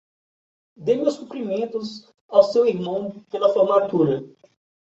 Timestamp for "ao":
2.27-2.41